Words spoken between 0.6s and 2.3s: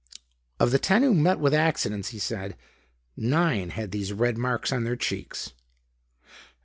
the ten who met with accidents," he